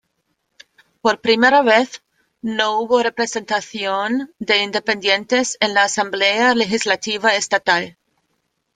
Por 1.03 1.21
primera 1.21 1.61
vez, 1.61 2.01
no 2.41 2.79
hubo 2.79 3.03
representación 3.03 4.33
de 4.39 4.63
independientes 4.63 5.57
en 5.59 5.75
la 5.75 5.83
Asamblea 5.83 6.55
Legislativa 6.55 7.35
Estatal. 7.35 7.95